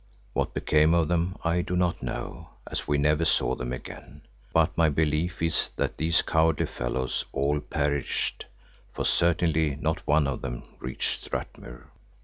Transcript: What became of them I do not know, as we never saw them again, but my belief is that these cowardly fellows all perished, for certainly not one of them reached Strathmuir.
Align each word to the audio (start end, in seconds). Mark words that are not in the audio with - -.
What 0.33 0.55
became 0.55 0.95
of 0.95 1.09
them 1.09 1.37
I 1.43 1.61
do 1.61 1.75
not 1.75 2.01
know, 2.01 2.49
as 2.65 2.87
we 2.87 2.97
never 2.97 3.23
saw 3.23 3.53
them 3.53 3.71
again, 3.71 4.23
but 4.51 4.75
my 4.75 4.89
belief 4.89 5.43
is 5.43 5.69
that 5.75 5.97
these 5.97 6.23
cowardly 6.23 6.65
fellows 6.65 7.23
all 7.31 7.59
perished, 7.59 8.47
for 8.91 9.05
certainly 9.05 9.75
not 9.75 10.07
one 10.07 10.25
of 10.25 10.41
them 10.41 10.63
reached 10.79 11.23
Strathmuir. 11.25 11.91